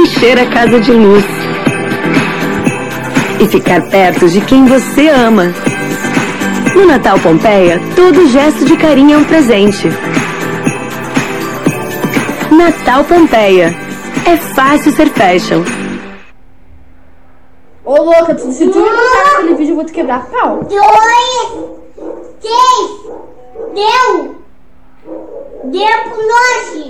encher 0.00 0.38
a 0.38 0.46
casa 0.46 0.80
de 0.80 0.92
luz 0.92 1.24
e 3.40 3.46
ficar 3.46 3.82
perto 3.88 4.28
de 4.28 4.40
quem 4.40 4.64
você 4.66 5.08
ama. 5.08 5.52
No 6.74 6.86
Natal 6.86 7.18
Pompeia, 7.18 7.80
todo 7.94 8.28
gesto 8.28 8.64
de 8.64 8.76
carinho 8.76 9.14
é 9.14 9.18
um 9.18 9.24
presente. 9.24 9.88
Natal 12.50 13.04
Pompeia. 13.04 13.74
É 14.24 14.36
fácil 14.36 14.92
ser 14.92 15.08
fashion. 15.08 15.64
Ô 17.84 17.96
louca, 17.96 18.38
se 18.38 18.68
tu 18.68 18.78
me 18.78 18.90
mostrar 18.90 19.32
aquele 19.34 19.54
vídeo, 19.54 19.72
eu 19.72 19.76
vou 19.76 19.84
te 19.84 19.92
quebrar 19.92 20.24
pau. 20.26 20.60
Dois, 20.62 21.72
três, 22.40 22.90
deu, 23.74 24.36
deu 25.64 25.98
pro 26.04 26.22
longe, 26.22 26.81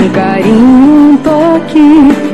Um 0.00 0.08
carinho, 0.10 1.12
um 1.12 1.16
toque, 1.16 1.80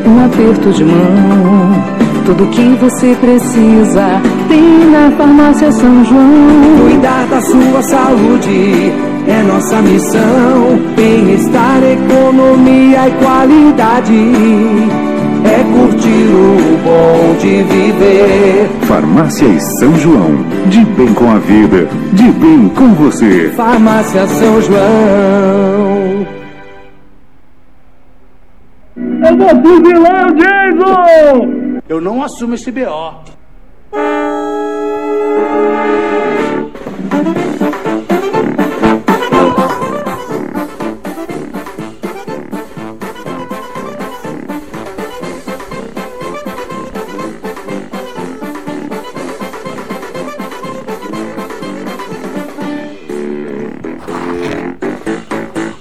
um 0.07 0.25
aperto 0.25 0.71
de 0.71 0.85
mão. 0.85 1.85
Tudo 2.27 2.47
que 2.49 2.77
você 2.81 3.17
precisa 3.21 4.21
tem 4.49 4.91
na 4.91 5.11
farmácia 5.17 5.73
São 5.73 6.05
João. 6.05 6.79
Cuidar 6.83 7.27
da 7.27 7.41
sua 7.41 7.83
saúde 7.83 8.93
é 9.27 9.43
nossa 9.43 9.81
missão. 9.81 10.79
Bem-estar, 10.95 11.83
economia 11.83 13.09
e 13.09 13.13
qualidade. 13.23 14.15
É 15.45 15.65
curtir 15.73 16.29
o 16.33 16.79
bom 16.85 17.37
de 17.41 17.63
viver. 17.63 18.71
Farmácia 18.83 19.47
e 19.47 19.61
São 19.61 19.95
João. 19.99 20.45
De 20.67 20.85
bem 20.85 21.13
com 21.15 21.31
a 21.31 21.39
vida. 21.39 21.89
De 22.13 22.31
bem 22.33 22.71
com 22.75 22.95
você. 22.95 23.53
Farmácia 23.57 24.27
São 24.27 24.63
João. 24.63 25.84
Jason! 30.37 31.81
Eu 31.89 32.01
não 32.01 32.23
assumo 32.23 32.55
esse 32.55 32.71
BO. 32.73 33.34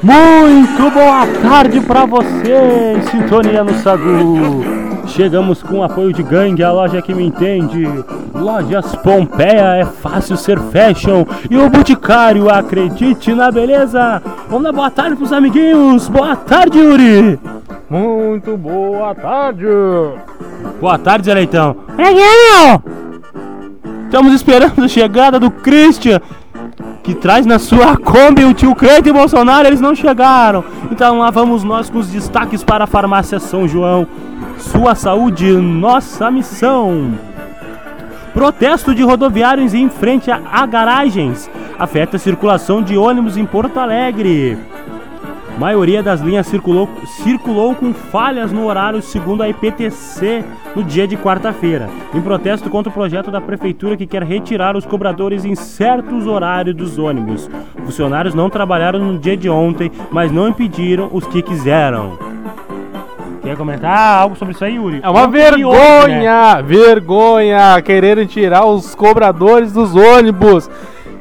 Muito 0.04 0.92
boa 0.92 1.26
tarde 1.42 1.80
pra 1.80 2.06
você, 2.06 2.98
em 2.98 3.02
sintonia 3.04 3.64
no 3.64 3.74
Sagu. 3.76 4.62
Chegamos 5.08 5.64
com 5.64 5.80
o 5.80 5.84
apoio 5.84 6.12
de 6.12 6.22
Gangue, 6.22 6.62
a 6.62 6.74
loja 6.74 7.02
que 7.02 7.14
me 7.14 7.26
entende. 7.26 7.88
Lojas 8.36 8.94
Pompeia, 8.98 9.78
é 9.78 9.86
fácil 9.86 10.36
ser 10.36 10.60
fashion. 10.60 11.24
E 11.50 11.56
o 11.56 11.70
Boticário, 11.70 12.50
acredite 12.50 13.34
na 13.34 13.50
beleza. 13.50 14.22
Vamos 14.50 14.64
dar 14.64 14.74
boa 14.74 14.92
tarde 14.92 15.16
pros 15.16 15.32
amiguinhos. 15.32 16.10
Boa 16.10 16.36
tarde, 16.36 16.80
Yuri. 16.80 17.40
Muito 17.90 18.58
boa 18.58 19.16
tarde. 19.16 19.66
Boa 20.82 21.00
tarde, 21.00 21.28
Zé 21.28 21.34
Leitão. 21.34 21.78
É? 21.98 22.12
Estamos 24.04 24.34
esperando 24.34 24.84
a 24.84 24.88
chegada 24.90 25.40
do 25.40 25.50
Christian 25.50 26.20
que 27.04 27.14
traz 27.14 27.46
na 27.46 27.60
sua 27.60 27.98
Kombi 27.98 28.46
o 28.46 28.54
tio 28.54 28.74
Cleito 28.74 29.10
e 29.10 29.14
Bolsonaro, 29.14 29.68
eles 29.68 29.82
não 29.82 29.94
chegaram. 29.94 30.64
Então 30.90 31.20
lá 31.20 31.30
vamos 31.30 31.62
nós 31.64 31.90
com 31.90 32.00
os 32.00 32.08
destaques 32.10 32.64
para 32.64 32.86
a 32.86 32.88
farmácia 32.88 33.40
São 33.40 33.68
João. 33.68 34.08
Sua 34.58 34.96
saúde, 34.96 35.52
nossa 35.52 36.32
missão. 36.32 37.14
Protesto 38.34 38.96
de 38.96 39.04
rodoviários 39.04 39.74
em 39.74 39.90
frente 39.90 40.32
a, 40.32 40.42
a 40.50 40.66
garagens 40.66 41.50
afeta 41.78 42.16
a 42.16 42.20
circulação 42.20 42.82
de 42.82 42.98
ônibus 42.98 43.36
em 43.36 43.46
Porto 43.46 43.80
Alegre. 43.80 44.58
Maioria 45.58 46.02
das 46.02 46.20
linhas 46.20 46.48
circulou, 46.48 46.90
circulou 47.24 47.76
com 47.76 47.94
falhas 47.94 48.52
no 48.52 48.66
horário 48.66 49.02
segundo 49.02 49.44
a 49.44 49.50
IPTC 49.50 50.44
no 50.76 50.84
dia 50.84 51.08
de 51.08 51.16
quarta-feira, 51.16 51.90
em 52.14 52.22
protesto 52.22 52.70
contra 52.70 52.90
o 52.90 52.94
projeto 52.94 53.30
da 53.30 53.40
prefeitura 53.40 53.96
que 53.96 54.08
quer 54.08 54.24
retirar 54.24 54.76
os 54.76 54.86
cobradores 54.86 55.46
em 55.46 55.54
certos 55.54 56.26
horários 56.26 56.76
dos 56.76 56.98
ônibus. 56.98 57.50
Funcionários 57.86 58.34
não 58.34 58.50
trabalharam 58.50 59.00
no 59.00 59.20
dia 59.20 59.38
de 59.38 59.50
ontem, 59.50 59.92
mas 60.12 60.32
não 60.32 60.48
impediram 60.48 61.10
os 61.12 61.26
que 61.28 61.42
quiseram. 61.42 62.18
Quer 63.44 63.58
comentar 63.58 64.22
algo 64.22 64.36
sobre 64.38 64.54
isso 64.54 64.64
aí, 64.64 64.76
Yuri? 64.76 65.02
É 65.04 65.10
uma 65.10 65.28
vergonha, 65.28 66.56
né? 66.56 66.64
vergonha 66.64 67.82
quererem 67.82 68.26
tirar 68.26 68.66
os 68.66 68.96
cobradores 68.96 69.74
dos 69.74 69.94
ônibus. 69.94 70.70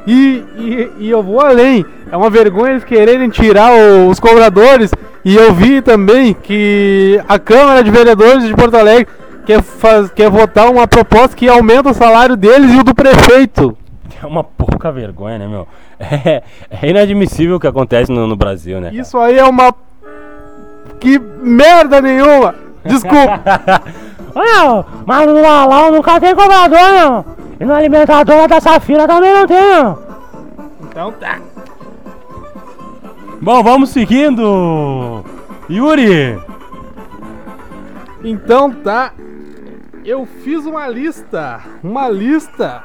E, 0.06 0.44
e, 0.56 0.90
e, 0.98 1.10
eu 1.10 1.22
vou 1.22 1.40
além. 1.40 1.84
É 2.10 2.16
uma 2.16 2.28
vergonha 2.28 2.72
eles 2.72 2.84
quererem 2.84 3.28
tirar 3.28 3.72
os 4.08 4.18
cobradores. 4.18 4.90
E 5.24 5.36
eu 5.36 5.52
vi 5.52 5.80
também 5.80 6.34
que 6.34 7.20
a 7.28 7.38
Câmara 7.38 7.82
de 7.84 7.90
Vereadores 7.90 8.44
de 8.44 8.54
Porto 8.54 8.76
Alegre 8.76 9.06
quer, 9.46 9.62
faz, 9.62 10.10
quer 10.10 10.28
votar 10.28 10.70
uma 10.70 10.86
proposta 10.86 11.36
que 11.36 11.48
aumenta 11.48 11.90
o 11.90 11.94
salário 11.94 12.36
deles 12.36 12.72
e 12.72 12.78
o 12.78 12.84
do 12.84 12.94
prefeito. 12.94 13.76
É 14.22 14.26
uma 14.26 14.42
pouca 14.44 14.90
vergonha, 14.90 15.38
né, 15.38 15.46
meu? 15.46 15.66
É, 16.02 16.42
é 16.68 16.90
inadmissível 16.90 17.56
o 17.56 17.60
que 17.60 17.66
acontece 17.68 18.10
no, 18.10 18.26
no 18.26 18.34
Brasil, 18.34 18.80
né? 18.80 18.90
Isso 18.92 19.16
aí 19.18 19.38
é 19.38 19.44
uma. 19.44 19.72
Que 20.98 21.16
merda 21.16 22.00
nenhuma! 22.00 22.56
Desculpa! 22.84 23.40
Olha, 24.34 24.84
mas 25.06 25.26
no 25.28 25.40
Lalau 25.40 25.92
nunca 25.92 26.18
tem 26.18 26.34
cobrador, 26.34 26.92
não! 26.92 27.24
E 27.62 27.64
no 27.64 27.74
alimentador 27.74 28.48
da 28.48 28.60
Safira 28.60 29.06
também 29.06 29.32
não 29.32 29.46
tem, 29.46 29.56
não! 29.56 29.98
Então 30.82 31.12
tá! 31.12 31.38
Bom, 33.40 33.62
vamos 33.62 33.90
seguindo! 33.90 35.24
Yuri! 35.70 36.40
Então 38.24 38.68
tá. 38.68 39.12
Eu 40.04 40.26
fiz 40.26 40.66
uma 40.66 40.88
lista. 40.88 41.60
Uma 41.84 42.08
lista. 42.08 42.82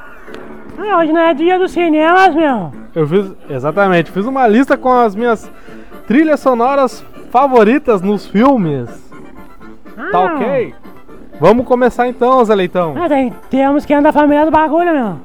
Ah, 0.78 1.00
hoje 1.00 1.12
não 1.12 1.22
é 1.22 1.34
dia 1.34 1.58
dos 1.58 1.72
cinemas, 1.72 2.36
meu. 2.36 2.72
Eu 2.94 3.08
fiz. 3.08 3.32
Exatamente. 3.50 4.12
Fiz 4.12 4.28
uma 4.28 4.48
lista 4.48 4.78
com 4.78 4.92
as 4.92 5.16
minhas 5.16 5.52
trilhas 6.06 6.40
sonoras 6.40 7.04
favoritas 7.32 8.04
nos 8.04 8.28
filmes. 8.28 8.88
Ah. 9.98 10.10
Tá 10.12 10.20
ok? 10.20 10.76
Vamos 11.40 11.66
começar 11.68 12.08
então, 12.08 12.44
Zé 12.44 12.56
Leitão. 12.56 12.96
Ah, 12.98 13.08
tem, 13.08 13.32
temos 13.50 13.86
que 13.86 13.94
andar 13.94 14.12
família 14.12 14.46
do 14.46 14.52
bagulho, 14.52 14.92
meu. 14.92 15.20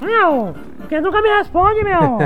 Meu, 0.00 0.54
porque 0.78 1.00
nunca 1.00 1.22
me 1.22 1.28
responde, 1.28 1.82
meu. 1.84 2.18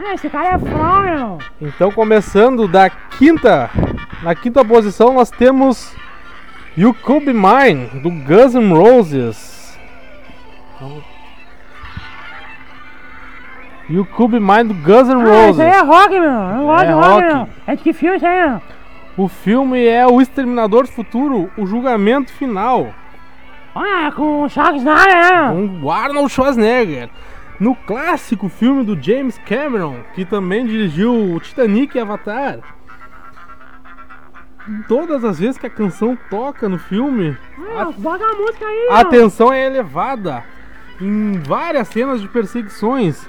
Esse 0.14 0.30
cara 0.30 0.54
é 0.54 0.58
fã, 0.58 1.00
meu. 1.02 1.38
Então, 1.60 1.92
começando 1.92 2.66
da 2.66 2.88
quinta. 2.88 3.68
Na 4.22 4.34
quinta 4.34 4.64
posição, 4.64 5.12
nós 5.12 5.30
temos 5.30 5.94
You 6.76 6.94
Could 6.94 7.26
Be 7.26 7.32
Mine, 7.34 7.86
do 8.02 8.10
Guns 8.10 8.54
N' 8.54 8.72
Roses. 8.72 9.78
You 13.90 14.06
Could 14.06 14.32
Be 14.32 14.40
Mine, 14.40 14.64
do 14.64 14.74
Guns 14.74 15.08
N' 15.08 15.22
Roses. 15.22 15.34
Ah, 15.36 15.50
isso 15.50 15.62
aí 15.62 15.68
é 15.68 15.80
rock, 15.82 16.10
meu. 16.10 16.22
Eu 16.22 16.56
não 16.56 16.64
gosto 16.66 16.84
É 16.84 16.86
de 16.86 16.92
rock, 16.92 17.08
rock. 17.10 17.22
meu. 17.34 17.48
É 17.66 17.76
de 17.76 17.82
que 17.82 17.92
filme 17.92 18.16
isso 18.16 18.26
aí, 18.26 18.48
meu? 18.48 18.62
O 19.16 19.28
filme 19.28 19.84
é 19.86 20.06
O 20.06 20.20
Exterminador 20.20 20.84
do 20.84 20.92
Futuro, 20.92 21.50
O 21.56 21.66
Julgamento 21.66 22.32
Final. 22.32 22.94
É 23.76 24.10
com 24.10 24.42
o 24.42 24.48
Schwarzenegger, 24.48 25.06
né? 25.06 25.48
Com 25.52 25.80
o 25.86 25.90
Arnold 25.90 26.28
Schwarzenegger. 26.32 27.08
No 27.58 27.74
clássico 27.74 28.48
filme 28.48 28.82
do 28.84 29.00
James 29.00 29.38
Cameron, 29.46 29.96
que 30.14 30.24
também 30.24 30.66
dirigiu 30.66 31.12
o 31.34 31.38
Titanic 31.40 31.94
e 31.96 32.00
Avatar. 32.00 32.58
Todas 34.88 35.24
as 35.24 35.38
vezes 35.38 35.58
que 35.58 35.66
a 35.66 35.70
canção 35.70 36.16
toca 36.30 36.68
no 36.68 36.78
filme, 36.78 37.36
Ah, 37.76 37.82
a 37.82 37.84
música 37.86 38.66
aí, 38.66 38.86
a 38.88 38.92
meu. 38.92 38.96
atenção 38.96 39.52
é 39.52 39.66
elevada 39.66 40.44
em 41.00 41.38
várias 41.40 41.88
cenas 41.88 42.20
de 42.20 42.28
perseguições, 42.28 43.28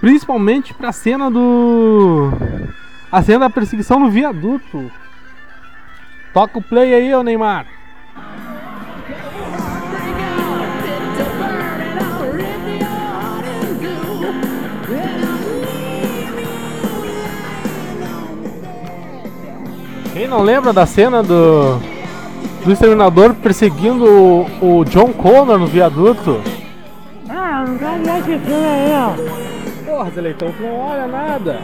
principalmente 0.00 0.74
para 0.74 0.88
a 0.88 0.92
cena 0.92 1.30
do 1.30 2.30
a 3.10 3.22
cena 3.22 3.40
da 3.40 3.50
perseguição 3.50 3.98
no 3.98 4.10
viaduto. 4.10 4.90
Toca 6.32 6.58
o 6.58 6.62
play 6.62 6.94
aí, 6.94 7.14
ô 7.14 7.22
Neymar. 7.22 7.66
Quem 20.12 20.28
não 20.28 20.42
lembra 20.42 20.72
da 20.72 20.86
cena 20.86 21.22
do 21.22 21.80
do 22.64 22.72
exterminador 22.72 23.34
perseguindo 23.34 24.04
o, 24.04 24.80
o 24.80 24.84
John 24.84 25.12
Connor 25.12 25.58
no 25.58 25.66
viaduto? 25.66 26.40
Ah, 27.28 27.64
nunca 27.66 27.92
vi 27.96 28.32
esse 28.32 28.44
filme 28.44 28.66
aí, 28.66 28.92
ó. 28.92 29.90
Porra, 29.90 30.10
Zeleitão, 30.10 30.52
tu 30.52 30.62
não 30.62 30.76
olha 30.76 31.06
nada. 31.06 31.60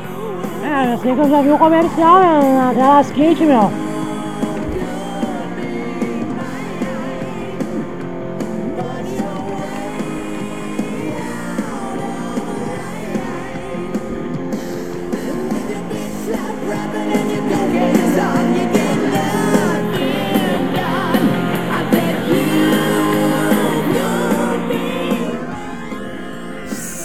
É, 0.76 0.92
eu 0.92 0.98
sei 0.98 1.14
que 1.14 1.20
eu 1.20 1.30
já 1.30 1.40
vi 1.40 1.50
o 1.50 1.56
comercial 1.56 2.20
né, 2.20 2.58
na 2.58 2.74
telas 2.74 3.10
quente, 3.10 3.44
meu. 3.46 3.70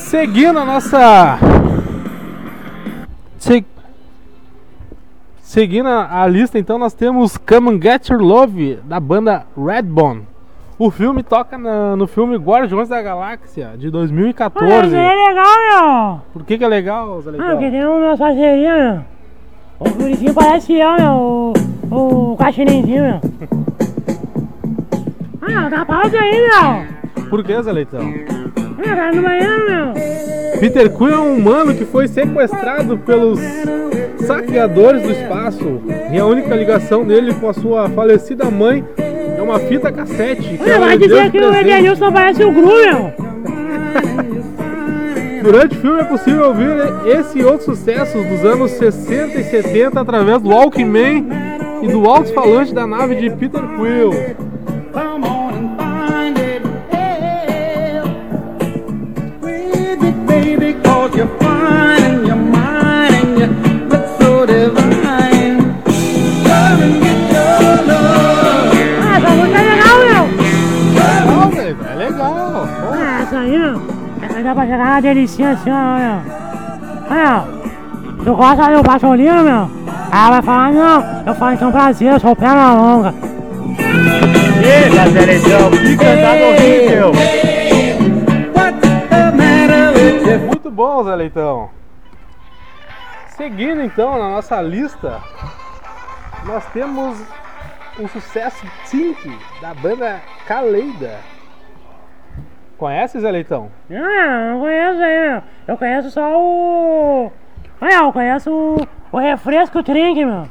Seguindo 0.09 0.59
a 0.59 0.65
nossa. 0.65 1.60
Seguindo 5.51 5.89
a, 5.89 6.21
a 6.23 6.27
lista, 6.27 6.57
então, 6.57 6.77
nós 6.77 6.93
temos 6.93 7.35
Come 7.35 7.71
and 7.71 7.81
Get 7.81 8.07
Your 8.07 8.21
Love, 8.21 8.79
da 8.85 9.01
banda 9.01 9.43
Redbone. 9.57 10.25
O 10.79 10.89
filme 10.89 11.23
toca 11.23 11.57
na- 11.57 11.93
no 11.97 12.07
filme 12.07 12.37
Guardiões 12.37 12.87
da 12.87 13.01
Galáxia, 13.01 13.71
de 13.77 13.89
2014. 13.89 14.73
Olha, 14.73 14.85
isso 14.87 14.95
aí 14.95 15.03
é 15.03 15.27
legal, 15.27 15.45
meu. 16.13 16.21
Por 16.31 16.45
que, 16.45 16.57
que 16.57 16.63
é 16.63 16.67
legal, 16.69 17.21
Zé 17.21 17.27
Ah, 17.27 17.31
Leitão? 17.33 17.49
porque 17.49 17.69
tem 17.69 17.85
uma 17.85 18.17
parceria, 18.17 18.77
meu. 18.77 19.01
O 19.77 19.89
Gurizinho 19.93 20.33
parece 20.33 20.73
eu, 20.73 20.93
meu. 20.93 21.53
O, 21.91 22.31
o 22.31 22.37
Caxininzinho, 22.37 23.03
meu. 23.03 23.19
Ah, 25.41 25.67
dá 25.67 25.85
pausa 25.85 26.17
aí, 26.17 26.47
meu. 26.47 27.25
Por 27.29 27.43
que, 27.43 27.61
Zé 27.61 27.73
Leitão? 27.73 28.09
Ah, 28.89 28.95
tá 28.95 29.11
no 29.11 29.21
banheiro, 29.21 29.69
meu. 29.69 29.93
Peter 30.61 30.95
Quill 30.97 31.09
é 31.13 31.19
um 31.19 31.35
humano 31.39 31.75
que 31.75 31.83
foi 31.83 32.07
sequestrado 32.07 32.97
pelos 32.99 33.37
saqueadores 34.25 35.03
do 35.03 35.11
espaço. 35.11 35.81
E 36.11 36.17
a 36.17 36.25
única 36.25 36.55
ligação 36.55 37.05
dele 37.05 37.33
com 37.33 37.49
a 37.49 37.53
sua 37.53 37.89
falecida 37.89 38.49
mãe 38.49 38.83
é 38.97 39.41
uma 39.41 39.59
fita 39.59 39.91
cassete. 39.91 40.57
Que 40.57 40.69
ela 40.69 40.87
vai 40.87 40.97
dizer 40.97 41.31
que 41.31 41.39
o. 41.39 41.53
Edenilson 41.53 42.11
parece 42.11 42.43
o 42.43 42.51
Gru, 42.51 42.67
meu. 42.67 43.13
Durante 45.43 45.75
o 45.75 45.79
filme 45.79 46.01
é 46.01 46.03
possível 46.03 46.47
ouvir 46.49 46.69
esse 47.07 47.39
e 47.39 47.43
outros 47.43 47.65
sucessos 47.65 48.23
dos 48.27 48.45
anos 48.45 48.71
60 48.71 49.39
e 49.39 49.43
70 49.43 49.99
através 49.99 50.39
do 50.39 50.49
Walkman 50.49 51.27
e 51.81 51.87
do 51.87 52.07
alto-falante 52.07 52.73
da 52.73 52.85
nave 52.85 53.15
de 53.15 53.29
Peter 53.31 53.61
Quill. 53.61 54.11
Aí. 73.55 73.81
Essa 74.21 74.37
aí 74.37 74.43
dá 74.43 74.53
pra 74.53 74.65
chegar 74.65 74.85
uma 74.85 75.01
delicinha 75.01 75.51
assim, 75.51 75.69
ó, 75.71 75.97
meu. 75.97 76.21
Olha, 77.09 77.45
tu 78.23 78.35
gosta 78.35 78.77
do 78.77 78.83
passolino, 78.83 79.43
meu? 79.43 79.69
Ah, 80.11 80.29
vai 80.29 80.41
falar, 80.41 80.71
não. 80.71 81.23
Eu 81.25 81.35
falo, 81.35 81.53
então 81.53 81.71
prazer, 81.71 82.13
eu 82.13 82.19
sou 82.19 82.35
perna 82.35 82.73
longa. 82.73 83.13
Eita, 84.63 85.09
Zé 85.09 85.25
Leitão, 85.25 85.71
que 85.71 85.97
cantada 85.97 86.45
horrível! 86.45 87.11
Muito 90.47 90.71
bom, 90.71 91.03
Zé 91.03 91.15
Leitão. 91.15 91.69
Seguindo 93.35 93.81
então 93.81 94.19
na 94.19 94.29
nossa 94.29 94.61
lista, 94.61 95.19
nós 96.45 96.63
temos 96.73 97.17
o 97.97 98.07
sucesso 98.07 98.65
Tink 98.89 99.37
da 99.59 99.73
banda 99.73 100.21
Kaleida. 100.45 101.19
Conhece, 102.81 103.19
Zé 103.19 103.29
Leitão? 103.29 103.69
Ah, 103.91 104.49
não 104.53 104.59
conheço 104.61 104.99
aí, 105.03 105.29
meu. 105.29 105.41
Eu 105.67 105.77
conheço 105.77 106.09
só 106.09 106.33
o. 106.35 107.31
Olha, 107.79 107.93
eu 107.93 108.11
conheço 108.11 108.51
o, 108.51 108.87
o 109.11 109.19
refresco 109.19 109.83
Trink, 109.83 110.25
meu. 110.25 110.47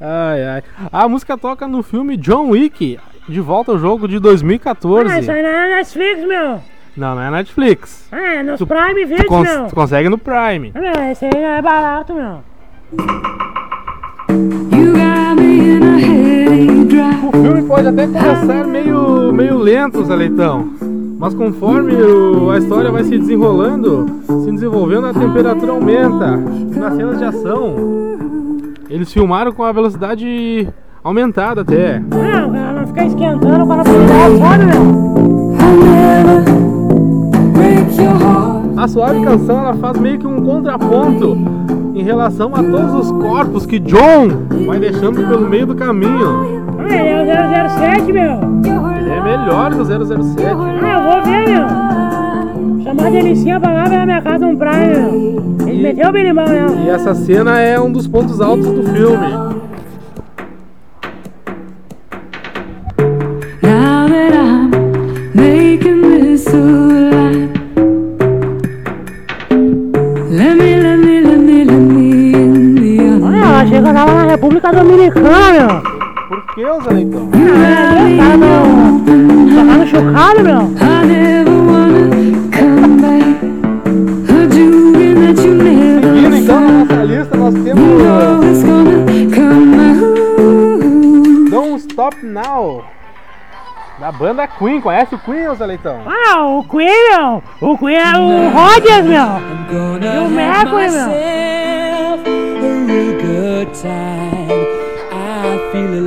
Ai, 0.00 0.42
ai. 0.44 0.62
A 0.90 1.06
música 1.06 1.36
toca 1.36 1.68
no 1.68 1.82
filme 1.82 2.16
John 2.16 2.48
Wick, 2.48 2.98
de 3.28 3.40
volta 3.42 3.72
ao 3.72 3.78
jogo 3.78 4.08
de 4.08 4.16
Ah, 4.16 4.20
2014. 4.20 5.20
isso 5.20 5.30
aí 5.30 5.42
não 5.42 5.50
é 5.50 5.74
Netflix, 5.76 6.24
meu. 6.26 6.58
Não, 6.96 7.14
não 7.16 7.20
é 7.22 7.30
Netflix. 7.30 8.08
Ah, 8.10 8.36
é 8.36 8.42
nos 8.42 8.56
Tu- 8.58 8.66
Prime 8.66 9.02
Tu, 9.02 9.08
Video, 9.08 9.26
cons- 9.26 9.42
meu. 9.54 9.66
tu 9.66 9.74
consegue 9.74 10.08
no 10.08 10.16
Prime. 10.16 10.72
Ah, 10.74 11.10
esse 11.12 11.26
aí 11.26 11.32
é 11.36 11.60
barato, 11.60 12.14
meu. 12.14 12.38
You 14.70 14.92
got 14.94 15.36
me 15.38 15.76
in 15.76 15.82
a 15.82 15.98
headache 15.98 16.84
drive. 16.86 17.26
O 17.26 17.32
filme 17.32 17.62
pode 17.68 17.88
até 17.88 18.06
começar 18.06 18.66
meio, 18.66 19.30
meio 19.34 19.58
lento, 19.58 20.02
Zé 20.06 20.16
Leitão. 20.16 20.72
Mas 21.22 21.34
conforme 21.34 21.94
o- 21.94 22.50
a 22.50 22.58
história 22.58 22.90
vai 22.90 23.04
se 23.04 23.16
desenrolando, 23.16 24.06
se 24.42 24.50
desenvolvendo, 24.50 25.06
a 25.06 25.14
temperatura 25.14 25.70
aumenta. 25.70 26.36
Nas 26.76 26.94
cenas 26.96 27.16
de 27.16 27.24
ação, 27.24 27.76
eles 28.90 29.12
filmaram 29.12 29.52
com 29.52 29.62
a 29.62 29.70
velocidade 29.70 30.66
aumentada 31.04 31.60
até. 31.60 32.02
Ah, 32.10 32.46
o 32.48 32.52
cara 32.52 32.72
não 32.80 32.86
fica 32.88 33.04
esquentando 33.04 33.64
meu? 33.64 34.72
A 38.82 38.88
suave 38.88 39.22
canção 39.22 39.60
ela 39.60 39.74
faz 39.74 40.00
meio 40.00 40.18
que 40.18 40.26
um 40.26 40.44
contraponto 40.44 41.38
em 41.94 42.02
relação 42.02 42.50
a 42.52 42.64
todos 42.64 42.94
os 42.94 43.12
corpos 43.12 43.64
que 43.64 43.78
John 43.78 44.26
vai 44.66 44.80
deixando 44.80 45.24
pelo 45.28 45.48
meio 45.48 45.66
do 45.68 45.76
caminho. 45.76 46.64
Ah, 46.80 46.92
ele 46.92 46.96
é 47.10 47.22
o 47.22 47.68
007, 47.70 48.12
meu. 48.12 48.91
É 49.12 49.20
melhor 49.20 49.70
que 49.70 49.78
o 49.78 49.84
007. 49.84 50.42
Ah, 50.44 50.50
eu 50.50 51.02
vou 51.02 51.22
ver, 51.22 51.48
meu. 51.48 52.82
Chamar 52.82 53.06
a 53.06 53.10
delicinha 53.10 53.60
pra 53.60 53.72
lá, 53.72 53.88
na 53.88 54.06
minha 54.06 54.22
casa 54.22 54.46
um 54.46 54.56
praia, 54.56 54.98
meu. 54.98 55.66
Ele 55.66 55.82
meteu 55.82 56.08
o 56.08 56.12
birimão, 56.12 56.46
né? 56.46 56.66
E 56.84 56.88
essa 56.88 57.14
cena 57.14 57.60
é 57.60 57.78
um 57.78 57.92
dos 57.92 58.08
pontos 58.08 58.40
altos 58.40 58.66
do 58.66 58.82
filme. 58.84 59.28
Now 63.62 64.08
that 64.08 64.34
I'm 64.34 64.70
making 65.34 66.02
this 66.02 66.46
achei 73.62 73.80
que 73.80 73.88
eu 73.88 73.94
tava 73.94 74.12
na 74.12 74.24
República 74.24 74.72
Dominicana, 74.72 75.52
meu. 75.52 75.82
Por 76.28 76.54
que, 76.54 76.62
Zé 76.62 77.04
Queen. 94.58 94.80
Conhece 94.80 95.14
o 95.14 95.18
Queen, 95.18 95.54
Zé 95.54 95.66
Leitão? 95.66 96.02
Ah, 96.06 96.46
o 96.46 96.64
Queen, 96.64 96.88
meu. 97.10 97.42
O 97.60 97.78
Queen 97.78 97.96
é 97.96 98.16
o 98.18 98.50
Rogers, 98.50 99.04
meu. 99.04 99.40
E 100.00 100.18
o 100.18 100.28
Mercury, 100.28 100.90
meu. 100.90 101.12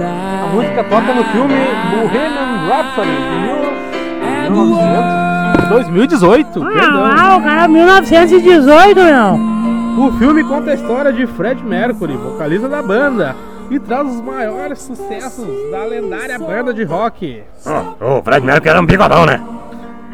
A 0.04 0.48
música 0.54 0.84
toca 0.84 1.14
no 1.14 1.24
filme 1.26 1.54
Bohemian 1.92 2.68
Rhapsody, 2.68 3.10
de 3.12 4.52
1900 4.52 5.26
2018, 5.70 6.60
perdão. 6.60 7.06
Ah, 7.06 7.16
ah, 7.18 7.38
o 7.38 7.42
cara 7.42 7.64
é 7.64 7.68
1918, 7.68 8.96
meu. 9.02 10.06
O 10.06 10.12
filme 10.18 10.44
conta 10.44 10.72
a 10.72 10.74
história 10.74 11.12
de 11.12 11.26
Fred 11.26 11.64
Mercury, 11.64 12.16
vocalista 12.18 12.68
da 12.68 12.82
banda, 12.84 13.36
e 13.70 13.80
traz 13.80 14.08
os 14.08 14.22
maiores 14.22 14.80
sucessos 14.80 15.48
da 15.72 15.86
lendária 15.86 16.38
banda 16.38 16.74
de 16.74 16.84
rock, 16.84 17.44
Ô, 18.00 18.20
o 18.20 18.24
Fred 18.24 18.46
Mercury 18.46 18.70
era 18.70 18.82
um 18.82 18.86
bigodão, 18.86 19.26
né? 19.26 19.42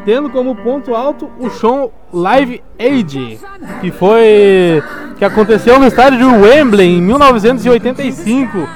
tendo 0.04 0.30
como 0.30 0.54
ponto 0.56 0.94
alto 0.94 1.30
o 1.38 1.48
show 1.50 1.92
Live 2.12 2.62
Aid, 2.78 3.38
que 3.80 3.90
foi 3.90 4.82
que 5.16 5.24
aconteceu 5.24 5.78
no 5.78 5.86
estádio 5.86 6.18
de 6.18 6.24
Wembley 6.24 6.96
em 6.96 7.00
1985, 7.00 8.68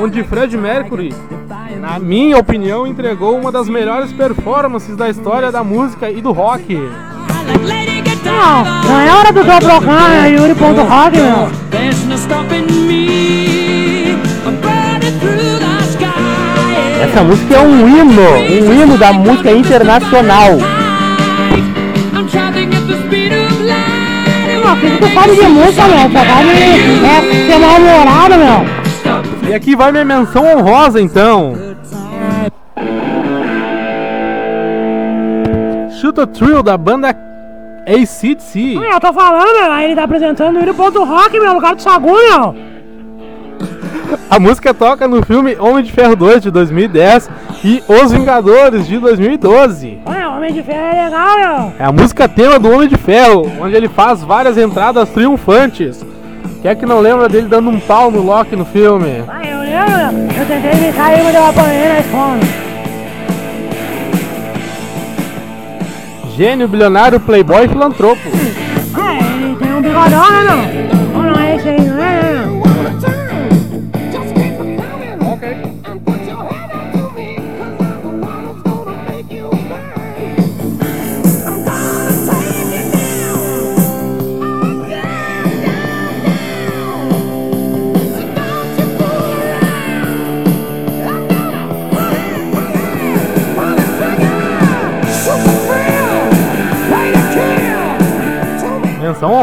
onde 0.00 0.22
Fred 0.24 0.56
Mercury, 0.56 1.14
na 1.78 1.98
minha 1.98 2.38
opinião, 2.38 2.86
entregou 2.86 3.36
uma 3.38 3.52
das 3.52 3.68
melhores 3.68 4.12
performances 4.12 4.96
da 4.96 5.10
história 5.10 5.52
da 5.52 5.62
música 5.62 6.10
e 6.10 6.20
do 6.20 6.32
rock. 6.32 6.74
Não, 8.24 8.64
não 8.64 9.00
é 9.00 9.12
hora 9.12 9.32
do 9.32 9.44
teu 9.44 9.58
programa, 9.58 10.28
Yuri.rock, 10.28 11.18
meu. 11.18 11.50
Essa 17.02 17.22
música 17.24 17.54
é 17.54 17.60
um 17.60 17.88
hino, 17.88 18.22
um 18.22 18.82
hino 18.82 18.98
da 18.98 19.12
música 19.12 19.50
internacional. 19.50 20.58
Ah, 24.64 24.76
que 24.76 24.90
tu 24.98 25.08
sabe 25.12 25.34
de 25.34 25.48
música, 25.48 25.88
meu. 25.88 25.98
É, 27.06 27.46
ser 27.46 27.58
mal-humorado, 27.58 28.34
meu. 28.36 29.50
E 29.50 29.54
aqui 29.54 29.74
vai 29.74 29.90
minha 29.90 30.04
menção 30.04 30.44
honrosa 30.44 31.00
então. 31.00 31.54
Shoot 36.00 36.20
a 36.20 36.26
Thrill 36.26 36.62
da 36.62 36.78
banda 36.78 37.08
ACDC. 37.86 38.78
Ah, 38.78 38.94
eu 38.94 39.00
tô 39.00 39.12
falando, 39.12 39.52
meu. 39.62 39.78
Ele 39.80 39.96
tá 39.96 40.04
apresentando 40.04 40.60
o 40.60 40.74
Ponto 40.74 41.02
Rock, 41.02 41.40
meu. 41.40 41.54
Lugar 41.54 41.74
do 41.74 41.82
Sagu, 41.82 42.12
meu. 42.12 42.69
A 44.30 44.38
música 44.38 44.72
toca 44.72 45.08
no 45.08 45.26
filme 45.26 45.56
Homem 45.58 45.82
de 45.82 45.90
Ferro 45.90 46.14
2 46.14 46.42
de 46.42 46.50
2010 46.52 47.28
e 47.64 47.82
Os 47.88 48.12
Vingadores 48.12 48.86
de 48.86 48.96
2012. 48.96 49.98
Olha, 50.06 50.30
Homem 50.30 50.54
de 50.54 50.62
Ferro 50.62 50.78
é 50.78 51.04
legal, 51.04 51.36
meu. 51.36 51.72
É 51.80 51.84
a 51.84 51.90
música 51.90 52.28
tema 52.28 52.56
do 52.56 52.70
Homem 52.70 52.88
de 52.88 52.96
Ferro, 52.96 53.50
onde 53.60 53.74
ele 53.74 53.88
faz 53.88 54.22
várias 54.22 54.56
entradas 54.56 55.08
triunfantes. 55.08 56.06
Quem 56.62 56.70
é 56.70 56.74
que 56.76 56.86
não 56.86 57.00
lembra 57.00 57.28
dele 57.28 57.48
dando 57.48 57.70
um 57.70 57.80
pau 57.80 58.08
no 58.08 58.22
Loki 58.22 58.54
no 58.54 58.64
filme? 58.64 59.24
Ah, 59.26 59.42
eu 59.44 59.58
lembro. 59.58 60.32
Eu 60.38 60.46
tentei 60.46 60.80
brincar 60.80 61.18
e 61.18 61.22
mas 61.24 61.34
eu 61.34 61.46
apanhei 61.46 61.88
na 61.88 61.98
escola. 61.98 62.38
Gênio, 66.36 66.68
bilionário, 66.68 67.18
playboy 67.18 67.64
e 67.64 67.68
filantropo. 67.68 68.30
Ah, 68.94 69.18
ele 69.34 69.56
tem 69.56 69.72
um 69.74 69.82
bigodão, 69.82 70.30
né, 70.30 70.90
não? 70.94 70.99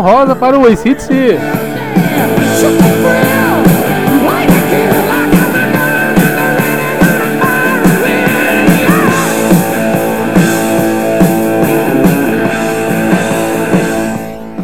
Honrosa 0.07 0.37
para 0.37 0.57
o 0.57 0.65
ACDC. 0.65 1.37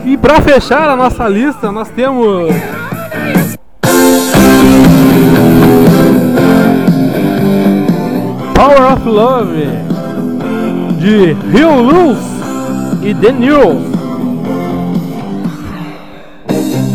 E 0.06 0.16
para 0.18 0.40
fechar 0.40 0.90
a 0.90 0.96
nossa 0.96 1.28
lista, 1.28 1.74
nós 1.74 1.90
temos 1.90 2.54
Power 8.56 8.94
of 8.94 9.10
Love 9.10 9.68
de 11.00 11.34
Rio 11.52 11.82
Luz 11.82 12.18
e 13.02 13.14
The 13.14 13.34
New. 13.34 13.93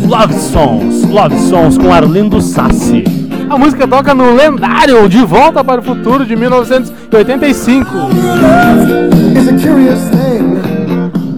Love 0.09 0.33
Songs, 0.33 1.03
Love 1.03 1.37
Songs 1.37 1.77
com 1.77 1.93
Arlindo 1.93 2.41
Sassi. 2.41 3.03
A 3.47 3.55
música 3.59 3.87
toca 3.87 4.11
no 4.15 4.35
lendário 4.35 5.07
De 5.07 5.23
Volta 5.23 5.63
para 5.63 5.81
o 5.81 5.83
Futuro 5.83 6.25
de 6.25 6.35
1985. 6.35 7.87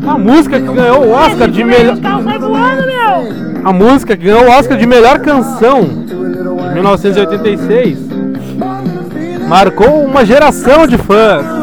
A 0.08 0.18
música 0.18 0.58
que 0.62 0.74
ganhou 0.74 1.06
o 1.06 1.12
Oscar 1.12 1.50
de 1.50 1.66
melhor. 1.66 1.98
A 3.66 3.74
música 3.74 4.16
que 4.16 4.24
ganhou 4.24 4.46
o 4.46 4.50
Oscar 4.50 4.78
de 4.78 4.88
melhor 4.88 5.20
canção 5.20 5.82
de 5.84 6.74
1986 6.74 7.98
marcou 9.50 10.06
uma 10.06 10.26
geração 10.26 10.88
de 10.88 10.98
fãs. 10.98 11.61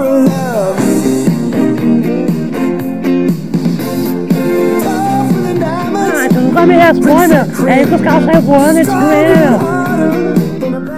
Me 6.68 6.76
responde, 6.76 7.28
meu. 7.28 7.46
É 7.66 7.72
aí 7.72 7.86
que 7.86 7.94
os 7.94 8.02
carros 8.02 8.26
saem 8.26 8.40
voando 8.40 8.78
aí, 8.78 8.86
meu. 8.86 9.58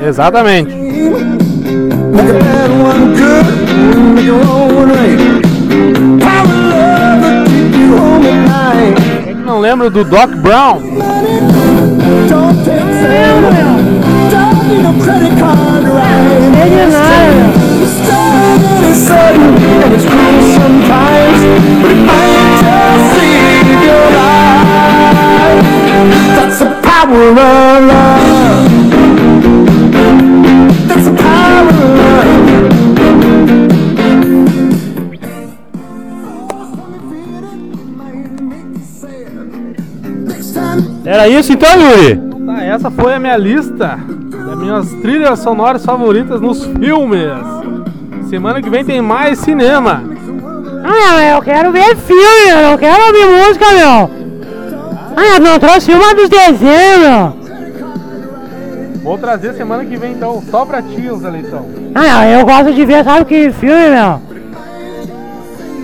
Exatamente. 0.08 0.74
Quem 9.24 9.36
que 9.36 9.42
não 9.42 9.60
lembra 9.60 9.88
do 9.88 10.04
Doc 10.04 10.30
Brown? 10.36 10.80
Lembro, 13.02 13.52
meu. 13.52 13.80
Sei 18.92 19.38
Era 41.20 41.28
isso 41.28 41.52
então, 41.52 41.68
Yuri? 41.78 42.16
Tá, 42.46 42.64
essa 42.64 42.90
foi 42.90 43.12
a 43.12 43.18
minha 43.18 43.36
lista 43.36 43.98
das 44.08 44.58
minhas 44.58 44.90
trilhas 45.02 45.38
sonoras 45.40 45.84
favoritas 45.84 46.40
nos 46.40 46.64
filmes. 46.64 47.46
Semana 48.30 48.62
que 48.62 48.70
vem 48.70 48.82
tem 48.82 49.02
mais 49.02 49.38
cinema. 49.38 50.02
Ah, 50.82 51.22
eu 51.22 51.42
quero 51.42 51.72
ver 51.72 51.94
filme, 51.94 52.48
eu 52.48 52.70
não 52.70 52.78
quero 52.78 53.06
ouvir 53.08 53.26
música, 53.26 53.66
meu. 53.70 54.10
Ah, 55.14 55.36
eu 55.36 55.40
não 55.40 55.58
trouxe 55.58 55.92
uma 55.92 56.14
dos 56.14 56.30
desenhos, 56.30 57.00
meu. 57.00 57.36
Vou 59.02 59.18
trazer 59.18 59.52
semana 59.52 59.84
que 59.84 59.98
vem 59.98 60.12
então, 60.12 60.42
só 60.50 60.64
pra 60.64 60.80
ti, 60.80 61.06
os 61.10 61.20
Leitão. 61.20 61.66
Ah, 61.94 62.26
eu 62.28 62.46
gosto 62.46 62.72
de 62.72 62.86
ver, 62.86 63.04
sabe 63.04 63.26
que 63.26 63.52
filme, 63.52 63.90
meu? 63.90 64.22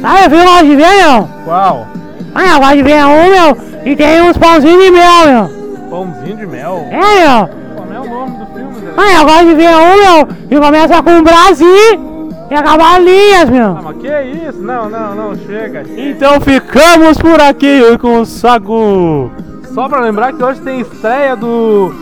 Sabe 0.00 0.18
o 0.18 0.30
filme 0.30 0.30
que 0.30 0.48
eu 0.48 0.52
gosto 0.52 0.66
de 0.66 0.76
ver, 0.76 0.96
meu? 0.96 1.28
Qual? 1.44 1.86
Ah, 2.34 2.54
eu 2.54 2.58
gosto 2.58 2.76
de 2.76 2.82
ver 2.82 3.04
um, 3.04 3.30
meu, 3.30 3.75
e 3.86 3.96
tem 3.96 4.20
uns 4.22 4.36
pãozinhos 4.36 4.82
de 4.84 4.90
mel, 4.90 5.26
meu. 5.26 5.88
Pãozinho 5.90 6.36
de 6.36 6.46
mel. 6.46 6.86
É, 6.90 6.98
meu. 6.98 7.48
Como 7.76 7.92
é 7.94 8.00
o 8.00 8.04
nome 8.10 8.38
do 8.38 8.46
filme? 8.46 8.88
Ah, 8.96 9.20
eu 9.20 9.24
gosto 9.24 9.46
de 9.46 9.54
ver 9.54 9.68
um, 9.68 9.96
meu, 9.96 10.28
e 10.50 10.60
começa 10.60 11.02
com 11.02 11.22
Brasil 11.22 12.30
e 12.50 12.54
acaba 12.54 12.98
linhas, 12.98 13.48
meu. 13.50 13.76
Ah, 13.78 13.80
mas 13.84 13.96
que 13.98 14.08
isso? 14.48 14.58
Não, 14.60 14.88
não, 14.88 15.14
não, 15.14 15.36
chega. 15.36 15.84
Então 15.96 16.40
ficamos 16.40 17.16
por 17.18 17.40
aqui 17.40 17.80
com 17.98 18.20
o 18.20 18.26
Sagu. 18.26 19.30
Só 19.74 19.88
pra 19.88 20.00
lembrar 20.00 20.32
que 20.32 20.42
hoje 20.42 20.60
tem 20.62 20.80
estreia 20.80 21.36
do 21.36 21.92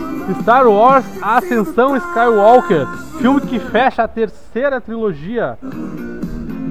Star 0.41 0.65
Wars 0.67 1.03
Ascensão 1.21 1.95
Skywalker, 1.97 2.87
filme 3.19 3.41
que 3.41 3.59
fecha 3.59 4.03
a 4.03 4.07
terceira 4.07 4.79
trilogia 4.79 5.57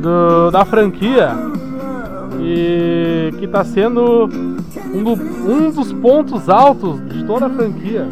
do- 0.01 0.51
da 0.51 0.65
franquia 0.65 1.31
e 2.41 3.33
que 3.39 3.47
tá 3.47 3.65
sendo 3.65 4.29
um, 4.95 5.03
do- 5.03 5.13
um 5.53 5.71
dos 5.71 5.93
pontos 5.93 6.49
altos 6.49 7.01
de 7.09 7.25
toda 7.25 7.47
a 7.47 7.51
franquia. 7.51 8.07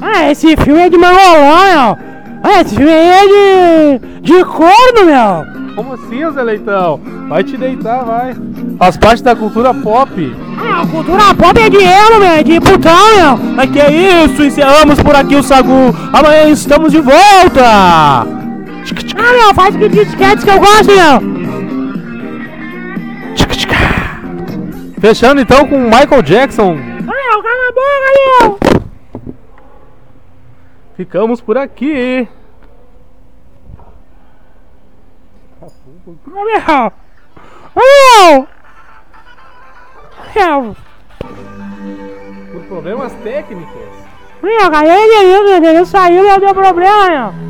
Ah, 0.00 0.30
esse 0.30 0.56
filme 0.56 0.80
é 0.80 0.88
de 0.88 0.96
Mangolão, 0.98 1.32
meu. 1.74 1.98
Ah, 2.42 2.60
esse 2.60 2.74
filme 2.76 2.90
aí 2.90 3.08
é 3.08 3.98
de, 3.98 4.20
de 4.22 4.44
corno, 4.44 5.04
meu. 5.04 5.74
Como 5.74 5.94
assim, 5.94 6.28
Zé 6.32 6.42
Leitão? 6.42 7.00
Vai 7.28 7.42
te 7.44 7.56
deitar, 7.56 8.04
vai. 8.04 8.34
Faz 8.78 8.96
parte 8.96 9.22
da 9.22 9.34
cultura 9.36 9.74
pop. 9.74 10.36
Ah, 10.60 10.82
a 10.82 10.86
cultura 10.86 11.34
pop 11.36 11.60
é 11.60 11.68
de 11.68 11.82
elo, 11.82 12.18
meu, 12.20 12.28
é 12.28 12.42
de 12.42 12.60
putão, 12.60 13.16
meu. 13.16 13.36
Mas 13.54 13.70
que 13.70 13.80
é 13.80 14.24
isso? 14.24 14.42
Encerramos 14.44 15.00
por 15.02 15.14
aqui 15.16 15.34
o 15.36 15.42
Sagu. 15.42 15.94
Amanhã 16.12 16.48
estamos 16.48 16.92
de 16.92 17.00
volta. 17.00 17.62
Ah, 17.64 18.24
meu, 19.42 19.54
faz 19.54 19.76
que 19.76 19.88
disquetes 19.88 20.44
que 20.44 20.50
eu 20.50 20.58
gosto, 20.60 20.86
meu. 20.86 21.37
Fechando 25.00 25.40
então 25.40 25.66
com 25.68 25.78
Michael 25.78 26.22
Jackson. 26.22 26.74
Meu, 26.74 27.42
cala 27.42 27.68
a 27.68 27.72
boca. 27.72 28.08
Ficamos 30.96 31.40
por 31.40 31.56
aqui. 31.56 32.28
Por 42.52 42.62
problemas 42.68 43.12
técnicos. 43.22 43.72
meu, 44.42 44.70
cadê 44.70 44.90
ele? 44.90 45.66
Ele, 45.68 45.86
saiu 45.86 46.28
e 46.28 46.40
deu 46.40 46.54
problema, 46.54 47.08
meu. 47.08 47.47